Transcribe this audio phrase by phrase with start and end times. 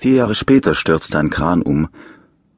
[0.00, 1.90] Vier Jahre später stürzte ein Kran um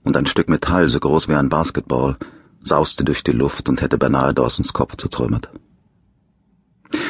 [0.05, 2.17] und ein Stück Metall so groß wie ein Basketball
[2.63, 5.51] sauste durch die Luft und hätte beinahe Dawsons Kopf zertrümmert.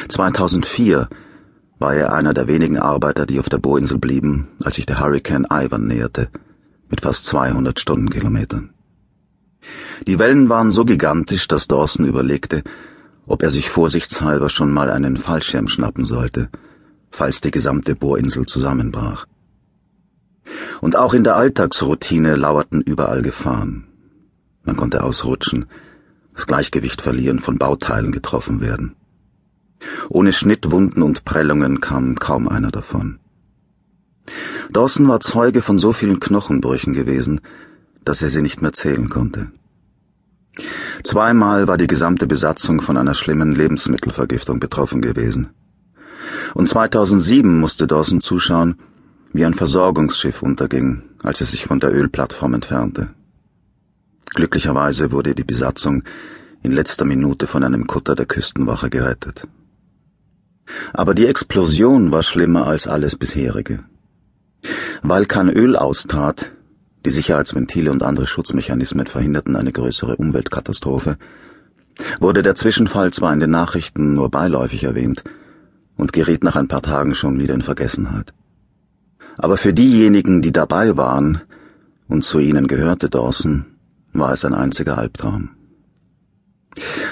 [0.07, 1.07] 2004
[1.77, 5.45] war er einer der wenigen Arbeiter, die auf der Bohrinsel blieben, als sich der Hurricane
[5.51, 6.29] Ivan näherte,
[6.89, 8.71] mit fast 200 Stundenkilometern.
[10.07, 12.63] Die Wellen waren so gigantisch, dass Dawson überlegte,
[13.27, 16.49] ob er sich vorsichtshalber schon mal einen Fallschirm schnappen sollte,
[17.11, 19.27] falls die gesamte Bohrinsel zusammenbrach.
[20.83, 23.85] Und auch in der Alltagsroutine lauerten überall Gefahren.
[24.65, 25.67] Man konnte ausrutschen,
[26.33, 28.97] das Gleichgewicht verlieren, von Bauteilen getroffen werden.
[30.09, 33.19] Ohne Schnittwunden und Prellungen kam kaum einer davon.
[34.73, 37.39] Dawson war Zeuge von so vielen Knochenbrüchen gewesen,
[38.03, 39.53] dass er sie nicht mehr zählen konnte.
[41.05, 45.51] Zweimal war die gesamte Besatzung von einer schlimmen Lebensmittelvergiftung betroffen gewesen.
[46.53, 48.75] Und 2007 musste Dawson zuschauen,
[49.33, 53.09] wie ein Versorgungsschiff unterging, als es sich von der Ölplattform entfernte.
[54.35, 56.03] Glücklicherweise wurde die Besatzung
[56.61, 59.47] in letzter Minute von einem Kutter der Küstenwache gerettet.
[60.93, 63.79] Aber die Explosion war schlimmer als alles bisherige.
[65.01, 66.51] Weil kein Öl austrat,
[67.05, 71.17] die Sicherheitsventile und andere Schutzmechanismen verhinderten eine größere Umweltkatastrophe,
[72.19, 75.23] wurde der Zwischenfall zwar in den Nachrichten nur beiläufig erwähnt
[75.97, 78.33] und geriet nach ein paar Tagen schon wieder in Vergessenheit.
[79.37, 81.41] Aber für diejenigen, die dabei waren,
[82.07, 83.65] und zu ihnen gehörte Dawson,
[84.11, 85.49] war es ein einziger Albtraum.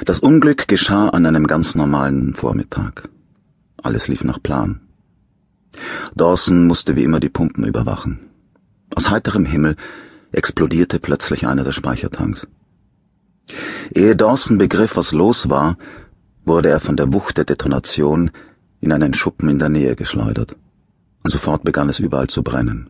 [0.05, 3.09] Das Unglück geschah an einem ganz normalen Vormittag.
[3.81, 4.81] Alles lief nach Plan.
[6.15, 8.19] Dawson musste wie immer die Pumpen überwachen.
[8.95, 9.75] Aus heiterem Himmel
[10.31, 12.47] explodierte plötzlich einer der Speichertanks.
[13.93, 15.77] Ehe Dawson begriff, was los war,
[16.45, 18.31] wurde er von der Wucht der Detonation
[18.79, 20.55] in einen Schuppen in der Nähe geschleudert.
[21.23, 22.89] Sofort begann es überall zu brennen.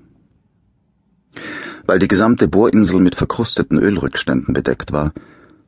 [1.85, 5.13] Weil die gesamte Bohrinsel mit verkrusteten Ölrückständen bedeckt war,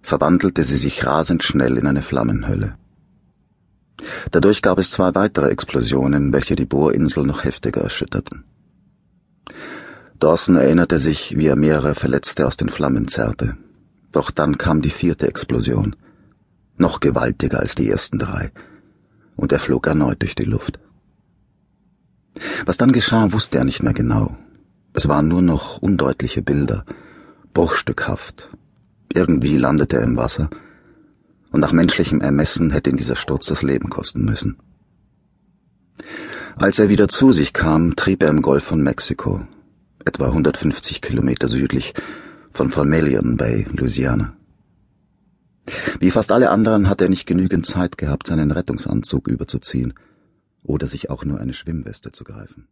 [0.02, 2.76] verwandelte sie sich rasend schnell in eine Flammenhölle.
[4.32, 8.44] Dadurch gab es zwei weitere Explosionen, welche die Bohrinsel noch heftiger erschütterten.
[10.20, 13.58] Dawson erinnerte sich, wie er mehrere Verletzte aus den Flammen zerrte.
[14.12, 15.96] Doch dann kam die vierte Explosion,
[16.78, 18.52] noch gewaltiger als die ersten drei,
[19.36, 20.80] und er flog erneut durch die Luft.
[22.66, 24.36] Was dann geschah, wusste er nicht mehr genau.
[24.94, 26.86] Es waren nur noch undeutliche Bilder,
[27.54, 28.50] bruchstückhaft.
[29.14, 30.50] Irgendwie landete er im Wasser,
[31.52, 34.58] und nach menschlichem Ermessen hätte ihn dieser Sturz das Leben kosten müssen.
[36.56, 39.42] Als er wieder zu sich kam, trieb er im Golf von Mexiko,
[40.06, 41.94] etwa 150 Kilometer südlich
[42.52, 44.34] von Vermilion Bay, Louisiana.
[46.00, 49.94] Wie fast alle anderen hat er nicht genügend Zeit gehabt, seinen Rettungsanzug überzuziehen
[50.64, 52.68] oder sich auch nur eine Schwimmweste zu greifen.